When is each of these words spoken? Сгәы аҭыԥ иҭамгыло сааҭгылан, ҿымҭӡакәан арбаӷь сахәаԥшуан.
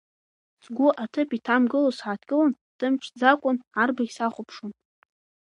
Сгәы 0.63 0.87
аҭыԥ 1.03 1.29
иҭамгыло 1.37 1.89
сааҭгылан, 1.97 2.53
ҿымҭӡакәан 2.77 3.57
арбаӷь 3.81 4.13
сахәаԥшуан. 4.15 4.73